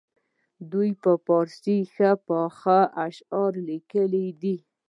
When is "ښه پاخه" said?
1.93-2.79